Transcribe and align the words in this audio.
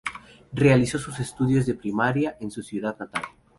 Realizó 0.51 0.97
sus 0.97 1.19
estudios 1.19 1.67
de 1.67 1.75
primaria 1.75 2.35
en 2.39 2.49
su 2.49 2.63
ciudad 2.63 2.97
natal. 2.97 3.21